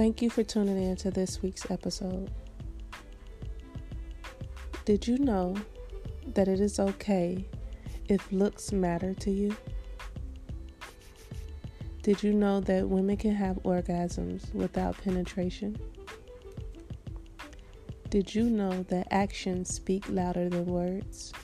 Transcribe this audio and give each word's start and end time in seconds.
Thank 0.00 0.22
you 0.22 0.30
for 0.30 0.42
tuning 0.42 0.82
in 0.82 0.96
to 0.96 1.10
this 1.10 1.42
week's 1.42 1.70
episode. 1.70 2.30
Did 4.86 5.06
you 5.06 5.18
know 5.18 5.54
that 6.28 6.48
it 6.48 6.58
is 6.58 6.80
okay 6.80 7.44
if 8.08 8.32
looks 8.32 8.72
matter 8.72 9.12
to 9.12 9.30
you? 9.30 9.54
Did 12.00 12.22
you 12.22 12.32
know 12.32 12.60
that 12.60 12.88
women 12.88 13.18
can 13.18 13.34
have 13.34 13.56
orgasms 13.56 14.54
without 14.54 14.96
penetration? 14.96 15.78
Did 18.08 18.34
you 18.34 18.44
know 18.44 18.82
that 18.84 19.06
actions 19.10 19.74
speak 19.74 20.08
louder 20.08 20.48
than 20.48 20.64
words? 20.64 21.34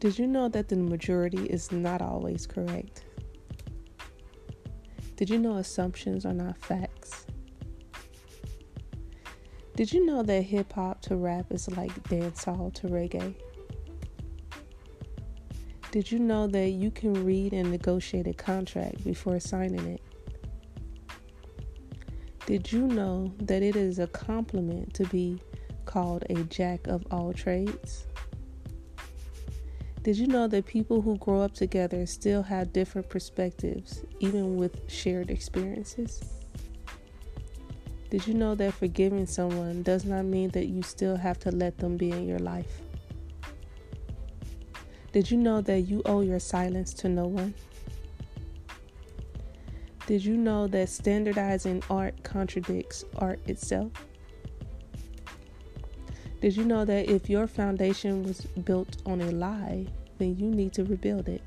Did 0.00 0.18
you 0.18 0.26
know 0.26 0.48
that 0.48 0.68
the 0.70 0.76
majority 0.76 1.44
is 1.50 1.70
not 1.70 2.00
always 2.00 2.46
correct? 2.46 3.04
Did 5.18 5.30
you 5.30 5.38
know 5.40 5.56
assumptions 5.56 6.24
are 6.24 6.32
not 6.32 6.56
facts? 6.58 7.26
Did 9.74 9.92
you 9.92 10.06
know 10.06 10.22
that 10.22 10.42
hip 10.42 10.72
hop 10.72 11.02
to 11.02 11.16
rap 11.16 11.46
is 11.50 11.68
like 11.76 11.92
dancehall 12.04 12.72
to 12.74 12.86
reggae? 12.86 13.34
Did 15.90 16.12
you 16.12 16.20
know 16.20 16.46
that 16.46 16.68
you 16.68 16.92
can 16.92 17.24
read 17.24 17.52
and 17.52 17.68
negotiate 17.68 18.28
a 18.28 18.32
contract 18.32 19.02
before 19.02 19.40
signing 19.40 19.84
it? 19.88 20.02
Did 22.46 22.70
you 22.70 22.86
know 22.86 23.34
that 23.40 23.60
it 23.60 23.74
is 23.74 23.98
a 23.98 24.06
compliment 24.06 24.94
to 24.94 25.04
be 25.06 25.42
called 25.84 26.26
a 26.30 26.44
jack 26.44 26.86
of 26.86 27.04
all 27.10 27.32
trades? 27.32 28.06
Did 30.02 30.16
you 30.16 30.26
know 30.28 30.46
that 30.46 30.64
people 30.64 31.02
who 31.02 31.18
grow 31.18 31.40
up 31.40 31.54
together 31.54 32.06
still 32.06 32.42
have 32.42 32.72
different 32.72 33.08
perspectives, 33.08 34.04
even 34.20 34.56
with 34.56 34.90
shared 34.90 35.30
experiences? 35.30 36.22
Did 38.10 38.26
you 38.26 38.32
know 38.32 38.54
that 38.54 38.74
forgiving 38.74 39.26
someone 39.26 39.82
does 39.82 40.04
not 40.04 40.24
mean 40.24 40.50
that 40.50 40.66
you 40.66 40.82
still 40.82 41.16
have 41.16 41.38
to 41.40 41.50
let 41.50 41.76
them 41.78 41.96
be 41.96 42.10
in 42.10 42.26
your 42.26 42.38
life? 42.38 42.80
Did 45.12 45.30
you 45.30 45.36
know 45.36 45.60
that 45.62 45.80
you 45.80 46.00
owe 46.06 46.20
your 46.22 46.40
silence 46.40 46.94
to 46.94 47.08
no 47.08 47.26
one? 47.26 47.52
Did 50.06 50.24
you 50.24 50.38
know 50.38 50.66
that 50.68 50.88
standardizing 50.88 51.82
art 51.90 52.22
contradicts 52.22 53.04
art 53.16 53.40
itself? 53.46 53.90
Did 56.40 56.56
you 56.56 56.64
know 56.64 56.84
that 56.84 57.10
if 57.10 57.28
your 57.28 57.46
foundation 57.48 58.22
was 58.22 58.42
built 58.42 59.02
on 59.04 59.20
a 59.20 59.30
lie, 59.32 59.86
then 60.18 60.36
you 60.36 60.50
need 60.50 60.72
to 60.74 60.84
rebuild 60.84 61.28
it? 61.28 61.42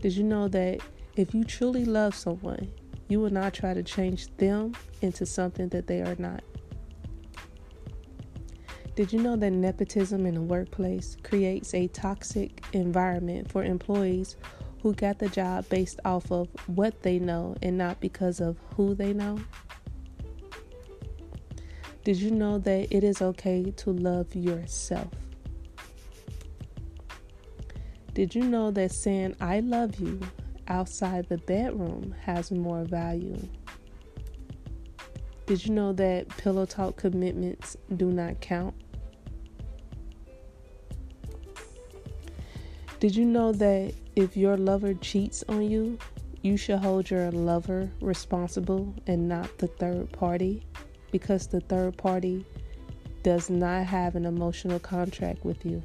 Did 0.00 0.16
you 0.16 0.22
know 0.22 0.46
that 0.48 0.80
if 1.16 1.34
you 1.34 1.44
truly 1.44 1.84
love 1.84 2.14
someone, 2.14 2.70
you 3.08 3.20
will 3.20 3.30
not 3.30 3.54
try 3.54 3.74
to 3.74 3.82
change 3.82 4.28
them 4.36 4.74
into 5.02 5.26
something 5.26 5.68
that 5.70 5.88
they 5.88 6.00
are 6.00 6.14
not? 6.18 6.44
Did 8.94 9.12
you 9.12 9.20
know 9.20 9.34
that 9.36 9.50
nepotism 9.50 10.24
in 10.24 10.34
the 10.34 10.42
workplace 10.42 11.16
creates 11.22 11.74
a 11.74 11.88
toxic 11.88 12.64
environment 12.72 13.50
for 13.50 13.64
employees 13.64 14.36
who 14.82 14.94
got 14.94 15.18
the 15.18 15.28
job 15.28 15.68
based 15.68 16.00
off 16.04 16.30
of 16.30 16.48
what 16.66 17.02
they 17.02 17.18
know 17.18 17.56
and 17.62 17.76
not 17.76 18.00
because 18.00 18.40
of 18.40 18.58
who 18.76 18.94
they 18.94 19.12
know? 19.12 19.38
Did 22.02 22.16
you 22.16 22.30
know 22.30 22.58
that 22.58 22.94
it 22.94 23.04
is 23.04 23.20
okay 23.20 23.70
to 23.76 23.90
love 23.90 24.34
yourself? 24.34 25.08
Did 28.14 28.34
you 28.34 28.42
know 28.42 28.70
that 28.70 28.90
saying 28.90 29.36
I 29.40 29.60
love 29.60 30.00
you 30.00 30.18
outside 30.68 31.28
the 31.28 31.38
bedroom 31.38 32.14
has 32.24 32.50
more 32.50 32.84
value? 32.84 33.38
Did 35.46 35.66
you 35.66 35.74
know 35.74 35.92
that 35.94 36.28
pillow 36.38 36.64
talk 36.64 36.96
commitments 36.96 37.76
do 37.96 38.06
not 38.06 38.40
count? 38.40 38.74
Did 42.98 43.16
you 43.16 43.24
know 43.24 43.52
that 43.52 43.92
if 44.16 44.36
your 44.36 44.56
lover 44.56 44.94
cheats 44.94 45.44
on 45.48 45.70
you, 45.70 45.98
you 46.42 46.56
should 46.56 46.78
hold 46.78 47.10
your 47.10 47.30
lover 47.30 47.90
responsible 48.00 48.94
and 49.06 49.28
not 49.28 49.58
the 49.58 49.66
third 49.66 50.12
party? 50.12 50.66
Because 51.10 51.46
the 51.46 51.60
third 51.60 51.96
party 51.96 52.44
does 53.22 53.50
not 53.50 53.84
have 53.84 54.16
an 54.16 54.24
emotional 54.24 54.78
contract 54.78 55.44
with 55.44 55.64
you. 55.64 55.82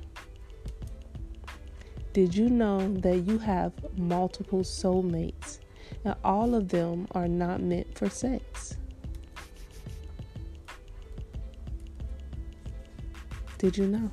Did 2.13 2.34
you 2.34 2.50
know 2.50 2.94
that 3.00 3.18
you 3.28 3.38
have 3.40 3.74
multiple 3.97 4.62
soulmates 4.62 5.59
and 6.06 6.16
all 6.24 6.56
of 6.56 6.69
them 6.69 7.08
are 7.12 7.28
not 7.28 7.62
meant 7.62 7.97
for 7.97 8.09
sex? 8.09 8.78
Did 13.58 13.78
you 13.78 13.88
know? 13.88 14.12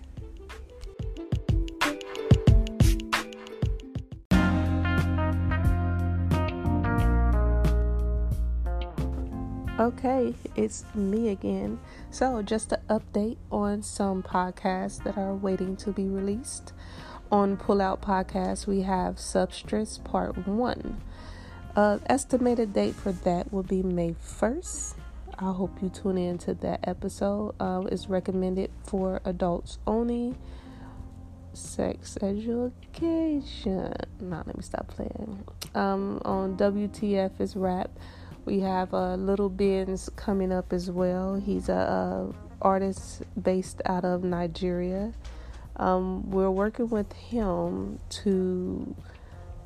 Okay, 9.83 10.35
it's 10.55 10.85
me 10.95 11.29
again. 11.29 11.81
So, 12.09 12.41
just 12.41 12.69
to 12.69 12.79
update 12.89 13.39
on 13.51 13.83
some 13.83 14.23
podcasts 14.23 15.03
that 15.03 15.19
are 15.19 15.35
waiting 15.35 15.75
to 15.79 15.91
be 15.91 16.07
released. 16.07 16.73
On 17.33 17.57
Pullout 17.57 18.01
Podcast, 18.01 18.69
we 18.69 18.83
have 18.83 19.17
Substress 19.17 19.99
Part 20.05 20.47
1. 20.47 21.03
Uh, 21.75 21.99
estimated 22.07 22.73
date 22.73 22.95
for 22.95 23.11
that 23.11 23.53
will 23.53 23.65
be 23.65 23.83
May 23.83 24.15
1st. 24.25 24.95
I 25.41 25.51
hope 25.51 25.73
you 25.83 25.89
tune 25.89 26.17
in 26.17 26.39
to 26.39 26.55
that 26.55 26.79
episode. 26.85 27.57
Uh, 27.59 27.83
it's 27.91 28.09
recommended 28.09 28.71
for 28.85 29.21
adults 29.25 29.81
only. 29.85 30.37
Sex 31.55 32.17
education. 32.23 33.95
Now, 34.21 34.45
let 34.47 34.57
me 34.57 34.63
stop 34.63 34.87
playing. 34.87 35.45
Um, 35.75 36.23
on 36.25 36.57
WTF 36.57 37.41
is 37.41 37.57
rap. 37.57 37.91
We 38.45 38.61
have 38.61 38.93
uh, 38.93 39.15
Little 39.15 39.49
Benz 39.49 40.11
coming 40.17 40.53
up 40.53 40.73
as 40.73 40.91
well. 40.91 41.37
He's 41.37 41.69
a, 41.69 41.73
a 41.73 42.35
artist 42.61 43.23
based 43.41 43.81
out 43.87 44.05
of 44.05 44.25
Nigeria. 44.25 45.13
Um, 45.77 46.31
we're 46.31 46.51
working 46.51 46.89
with 46.89 47.13
him 47.13 48.01
to, 48.11 48.95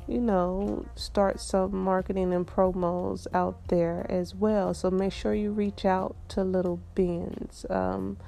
you 0.06 0.20
know, 0.20 0.87
start 0.94 1.41
some 1.41 1.76
marketing 1.76 2.32
and 2.34 2.47
promos 2.47 3.26
out 3.32 3.69
there 3.69 4.06
as 4.10 4.34
well. 4.34 4.75
So 4.75 4.91
make 4.91 5.12
sure 5.12 5.34
you 5.34 5.53
reach 5.53 5.84
out 5.84 6.14
to 6.28 6.44
Little 6.44 6.81
Benz. 6.94 7.64
Um, 7.70 8.19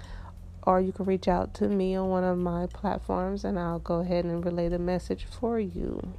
or 0.63 0.81
you 0.81 0.93
can 0.93 1.07
reach 1.07 1.29
out 1.29 1.55
to 1.55 1.69
me 1.69 1.95
on 1.95 2.09
one 2.11 2.25
of 2.25 2.37
my 2.37 2.67
platforms 2.67 3.43
and 3.43 3.59
I'll 3.59 3.79
go 3.79 4.01
ahead 4.01 4.27
and 4.27 4.45
relay 4.45 4.69
the 4.69 4.79
message 4.79 5.25
for 5.25 5.59
you. 5.59 6.13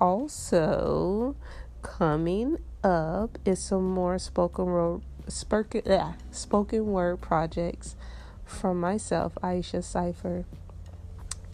Also, 0.00 1.34
coming 1.82 2.58
up 2.82 3.38
is 3.44 3.62
some 3.62 3.90
more 3.90 4.18
spoken 4.18 4.66
word 4.66 5.02
spoken, 5.28 5.90
uh, 5.90 6.14
spoken 6.30 6.86
word 6.86 7.20
projects 7.20 7.96
from 8.44 8.80
myself, 8.80 9.34
Aisha 9.42 9.82
Cipher. 9.82 10.44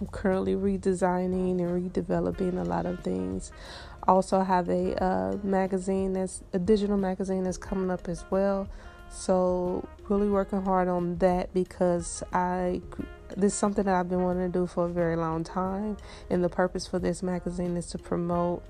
I'm 0.01 0.07
currently 0.09 0.55
redesigning 0.55 1.59
and 1.61 1.93
redeveloping 1.93 2.61
a 2.61 2.65
lot 2.65 2.87
of 2.87 3.01
things. 3.01 3.51
Also 4.07 4.43
have 4.43 4.69
a 4.69 5.03
uh, 5.03 5.37
magazine 5.43 6.13
that's 6.13 6.43
a 6.53 6.59
digital 6.59 6.97
magazine 6.97 7.45
that's 7.45 7.59
coming 7.59 7.91
up 7.91 8.09
as 8.09 8.25
well. 8.31 8.69
So 9.09 9.87
really 10.09 10.29
working 10.29 10.63
hard 10.63 10.89
on 10.89 11.17
that 11.19 11.53
because 11.55 12.23
I 12.33 12.83
this 13.37 13.53
is 13.53 13.59
something 13.59 13.85
that 13.85 13.95
I've 13.95 14.09
been 14.09 14.23
wanting 14.23 14.51
to 14.53 14.59
do 14.59 14.67
for 14.67 14.87
a 14.87 14.89
very 14.89 15.17
long 15.17 15.45
time, 15.45 15.97
and 16.31 16.43
the 16.45 16.49
purpose 16.49 16.87
for 16.87 16.99
this 16.99 17.23
magazine 17.23 17.77
is 17.77 17.87
to 17.89 17.99
promote 17.99 18.63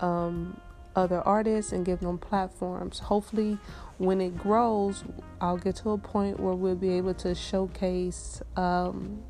um, 0.00 0.60
other 0.96 1.20
artists 1.20 1.72
and 1.72 1.84
give 1.84 2.00
them 2.00 2.18
platforms. 2.18 2.98
Hopefully, 2.98 3.58
when 3.98 4.20
it 4.20 4.36
grows, 4.36 5.04
I'll 5.40 5.58
get 5.58 5.76
to 5.76 5.90
a 5.90 5.98
point 5.98 6.40
where 6.40 6.54
we'll 6.54 6.74
be 6.74 6.94
able 6.94 7.14
to 7.14 7.34
showcase 7.34 8.42
um, 8.56 9.22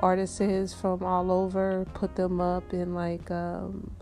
artists 0.00 0.74
from 0.74 1.02
all 1.02 1.30
over, 1.30 1.86
put 1.94 2.16
them 2.16 2.40
up 2.40 2.74
in 2.74 2.94
like 2.94 3.30
um, 3.30 3.96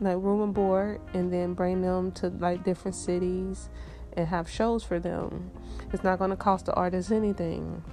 like 0.00 0.16
room 0.16 0.42
and 0.42 0.54
board, 0.54 1.00
and 1.14 1.32
then 1.32 1.54
bring 1.54 1.82
them 1.82 2.10
to 2.12 2.28
like 2.28 2.64
different 2.64 2.94
cities 2.96 3.68
and 4.14 4.26
have 4.26 4.48
shows 4.48 4.82
for 4.82 4.98
them. 4.98 5.50
It's 5.92 6.02
not 6.02 6.18
going 6.18 6.30
to 6.30 6.36
cost 6.36 6.66
the 6.66 6.74
artist 6.74 7.12
anything. 7.12 7.84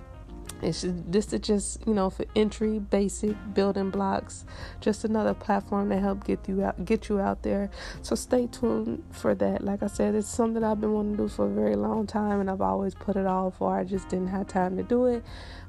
It's 0.62 0.82
just, 0.82 1.12
this 1.12 1.34
is 1.34 1.40
just 1.42 1.88
you 1.88 1.94
know 1.94 2.10
for 2.10 2.26
entry, 2.36 2.80
basic 2.80 3.36
building 3.54 3.90
blocks. 3.90 4.46
Just 4.80 5.04
another 5.06 5.34
platform 5.34 5.90
to 5.90 6.00
help 6.00 6.26
get 6.26 6.48
you 6.48 6.64
out, 6.64 6.86
get 6.86 7.10
you 7.10 7.20
out 7.20 7.44
there. 7.44 7.70
So 8.02 8.16
stay 8.16 8.48
tuned 8.48 9.04
for 9.12 9.36
that. 9.36 9.64
Like 9.64 9.84
I 9.84 9.88
said, 9.88 10.16
it's 10.16 10.28
something 10.28 10.64
I've 10.64 10.82
been 10.82 10.94
wanting 10.94 11.18
to 11.18 11.24
do 11.24 11.28
for 11.28 11.46
a 11.46 11.50
very 11.50 11.76
long 11.76 12.08
time, 12.08 12.40
and 12.40 12.50
I've 12.50 12.62
always 12.62 12.96
put 12.96 13.16
it 13.16 13.26
off, 13.26 13.62
or 13.62 13.78
I 13.78 13.84
just 13.84 14.10
didn't 14.10 14.30
have 14.30 14.48
time 14.48 14.78
to 14.78 14.84
do 14.84 15.06
it. 15.06 15.24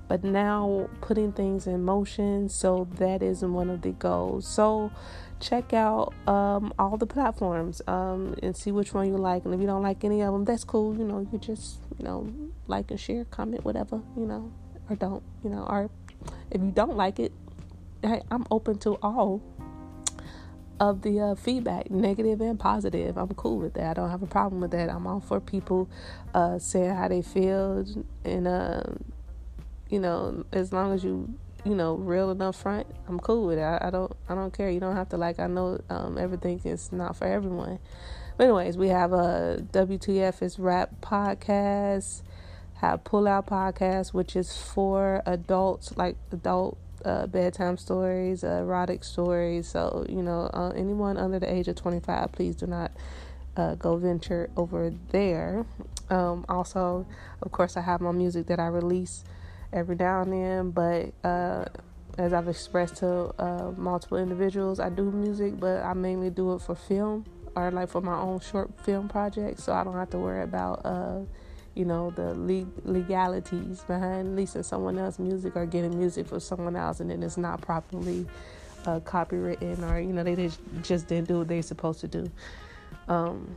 but 0.09 0.23
now 0.23 0.89
putting 1.01 1.33
things 1.33 1.67
in 1.67 1.85
motion. 1.85 2.49
So 2.49 2.89
that 2.97 3.23
is 3.23 3.43
one 3.43 3.71
of 3.71 3.83
the 3.83 3.91
goals. 3.93 4.47
So 4.47 4.91
check 5.41 5.73
out 5.73 6.15
um, 6.29 6.73
all 6.79 6.97
the 6.97 7.07
platforms 7.07 7.83
um, 7.87 8.37
and 8.43 8.57
see 8.57 8.73
which 8.73 8.95
one 8.95 9.09
you 9.09 9.17
like. 9.17 9.45
And 9.45 9.55
if 9.55 9.61
you 9.61 9.67
don't 9.67 9.83
like 9.83 10.05
any 10.05 10.23
of 10.23 10.33
them, 10.33 10.45
that's 10.45 10.65
cool. 10.65 10.97
You 10.97 11.05
know, 11.05 11.27
you 11.33 11.39
just 11.39 11.81
you 11.99 12.05
know 12.05 12.33
like 12.67 12.91
and 12.91 13.01
share, 13.01 13.25
comment, 13.25 13.65
whatever. 13.65 14.01
You 14.17 14.27
know, 14.27 14.53
or 14.89 14.97
don't. 14.97 15.23
You 15.45 15.51
know, 15.51 15.67
or 15.69 15.91
if 16.51 16.61
you 16.61 16.71
don't 16.71 16.97
like 16.97 17.19
it, 17.19 17.33
hey, 18.03 18.23
I'm 18.31 18.47
open 18.51 18.79
to 18.81 18.99
all 19.03 19.43
of 20.79 21.03
the 21.03 21.21
uh, 21.21 21.35
feedback, 21.35 21.91
negative 21.91 22.41
and 22.41 22.59
positive. 22.59 23.17
I'm 23.17 23.29
cool 23.29 23.59
with 23.59 23.75
that. 23.75 23.91
I 23.91 23.95
don't 23.95 24.11
have 24.11 24.23
a 24.23 24.27
problem 24.27 24.61
with 24.61 24.73
that. 24.73 24.91
I'm 24.91 25.07
all 25.07 25.21
for 25.21 25.41
people 25.41 25.89
uh, 26.35 26.59
saying 26.59 26.95
how 26.95 27.09
they 27.09 27.23
feel, 27.23 27.85
and 28.25 28.47
uh, 28.47 28.83
you 29.89 29.99
know, 29.99 30.45
as 30.53 30.73
long 30.73 30.93
as 30.93 31.05
you 31.05 31.33
you 31.65 31.75
know 31.75 31.95
real 31.95 32.31
enough 32.31 32.57
front, 32.57 32.87
I'm 33.09 33.19
cool 33.19 33.47
with 33.47 33.59
it. 33.59 33.63
I, 33.63 33.89
I 33.89 33.91
don't 33.91 34.13
I 34.29 34.35
don't 34.35 34.53
care. 34.53 34.71
You 34.71 34.81
don't 34.81 34.97
have 34.97 35.09
to 35.11 35.17
like. 35.17 35.39
I 35.41 35.47
know 35.47 35.81
um, 35.91 36.19
everything 36.19 36.61
is 36.65 36.93
not 36.93 37.17
for 37.17 37.27
everyone. 37.27 37.79
But 38.37 38.45
anyways, 38.45 38.77
we 38.77 38.89
have 38.89 39.13
a 39.13 39.65
WTF 39.73 40.43
is 40.43 40.59
rap 40.59 40.91
podcast. 41.01 42.23
Have 42.77 43.05
pull 43.05 43.27
out 43.27 43.47
podcast, 43.47 44.13
which 44.13 44.37
is 44.37 44.57
for 44.57 45.23
adults, 45.25 45.97
like 45.97 46.17
adult 46.31 46.77
uh, 47.05 47.27
bedtime 47.27 47.79
stories, 47.79 48.45
uh, 48.45 48.63
erotic 48.63 49.05
stories. 49.05 49.69
So, 49.69 50.05
you 50.09 50.23
know, 50.23 50.51
uh, 50.53 50.73
anyone 50.77 51.17
under 51.17 51.39
the 51.39 51.53
age 51.53 51.69
of 51.69 51.77
25, 51.77 52.33
please 52.33 52.57
do 52.57 52.67
not 52.67 52.93
uh, 53.57 53.77
go 53.77 53.97
venture 53.97 54.51
over 54.57 54.93
there. 55.11 55.65
Um, 56.11 56.45
also, 56.49 57.07
of 57.43 57.51
course, 57.53 57.77
I 57.77 57.81
have 57.81 58.01
my 58.01 58.13
music 58.13 58.47
that 58.47 58.61
I 58.61 58.67
release 58.67 59.25
every 59.73 59.97
now 59.97 60.23
and 60.23 60.33
then, 60.33 60.71
but 60.71 61.13
uh, 61.25 61.65
as 62.19 62.33
I've 62.33 62.49
expressed 62.49 62.97
to 62.97 63.33
uh, 63.43 63.73
multiple 63.77 64.19
individuals, 64.19 64.81
I 64.81 64.89
do 64.89 65.11
music, 65.11 65.59
but 65.59 65.83
I 65.83 65.95
mainly 65.95 66.31
do 66.31 66.55
it 66.55 66.61
for 66.61 66.75
film 66.75 67.25
or 67.55 67.71
like 67.71 67.89
for 67.89 68.01
my 68.01 68.19
own 68.19 68.41
short 68.41 68.71
film 68.85 69.09
projects, 69.09 69.65
so 69.65 69.73
I 69.73 69.83
don't 69.83 69.95
have 69.95 70.11
to 70.11 70.19
worry 70.19 70.43
about 70.43 70.85
you 71.77 71.85
know 71.85 72.11
the 72.11 72.35
legalities 72.85 73.83
behind 73.83 74.35
leasing 74.35 74.63
someone 74.63 74.99
else's 74.99 75.19
music 75.19 75.55
or 75.55 75.67
getting 75.67 75.97
music 75.97 76.27
for 76.27 76.41
someone 76.41 76.75
else 76.75 77.01
and 77.01 77.11
then 77.11 77.23
it's 77.23 77.37
not 77.37 77.61
properly 77.61 78.27
uh, 78.87 78.99
copywritten 79.01 79.89
or 79.91 80.01
you 80.01 80.13
know 80.13 80.25
they 80.25 80.51
just 80.83 81.07
didn't 81.07 81.29
do 81.29 81.39
what 81.39 81.49
they're 81.49 81.63
supposed 81.63 82.01
to 82.01 82.09
do. 82.09 82.31
Um, 83.09 83.55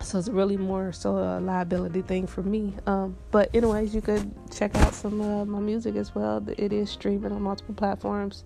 so 0.00 0.18
it's 0.18 0.28
really 0.28 0.56
more 0.56 0.92
so 0.92 1.16
a 1.16 1.40
liability 1.40 2.02
thing 2.02 2.26
for 2.26 2.42
me. 2.42 2.74
Um, 2.86 3.16
but 3.30 3.54
anyways 3.54 3.94
you 3.94 4.00
could 4.00 4.30
check 4.50 4.74
out 4.76 4.92
some 4.92 5.20
of 5.20 5.48
my 5.48 5.60
music 5.60 5.94
as 5.96 6.14
well. 6.14 6.44
It 6.58 6.72
is 6.72 6.90
streaming 6.90 7.32
on 7.32 7.40
multiple 7.40 7.74
platforms. 7.74 8.44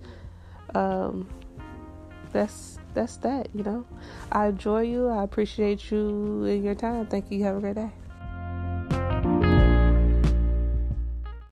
Um, 0.74 1.28
that's 2.30 2.78
that's 2.92 3.16
that 3.18 3.48
you 3.54 3.62
know. 3.62 3.86
I 4.30 4.48
enjoy 4.48 4.82
you. 4.82 5.08
I 5.08 5.24
appreciate 5.24 5.90
you 5.90 6.44
and 6.44 6.62
your 6.62 6.74
time. 6.74 7.06
Thank 7.06 7.30
you. 7.30 7.42
Have 7.44 7.56
a 7.56 7.60
great 7.60 7.76
day 7.76 7.90